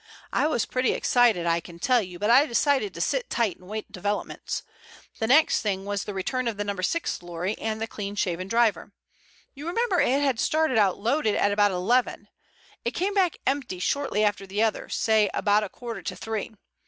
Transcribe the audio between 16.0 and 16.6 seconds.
to three.